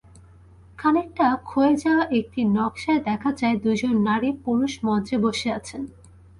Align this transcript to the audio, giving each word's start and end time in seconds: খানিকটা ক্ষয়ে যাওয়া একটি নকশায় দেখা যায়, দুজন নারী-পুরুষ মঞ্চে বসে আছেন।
খানিকটা 0.77 1.27
ক্ষয়ে 1.43 1.73
যাওয়া 1.75 2.03
একটি 2.19 2.41
নকশায় 2.55 3.01
দেখা 3.03 3.31
যায়, 3.31 3.55
দুজন 3.57 3.93
নারী-পুরুষ 4.07 4.73
মঞ্চে 4.83 5.15
বসে 5.17 5.49
আছেন। 5.51 5.81